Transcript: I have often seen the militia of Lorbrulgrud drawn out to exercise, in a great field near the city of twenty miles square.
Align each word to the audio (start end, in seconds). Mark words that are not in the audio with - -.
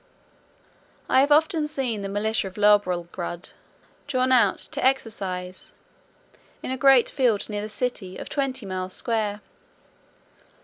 I 1.07 1.19
have 1.19 1.31
often 1.31 1.67
seen 1.67 2.01
the 2.01 2.09
militia 2.09 2.47
of 2.47 2.55
Lorbrulgrud 2.57 3.51
drawn 4.07 4.31
out 4.31 4.57
to 4.57 4.83
exercise, 4.83 5.73
in 6.63 6.71
a 6.71 6.75
great 6.75 7.11
field 7.11 7.47
near 7.47 7.61
the 7.61 7.69
city 7.69 8.17
of 8.17 8.27
twenty 8.27 8.65
miles 8.65 8.93
square. 8.93 9.41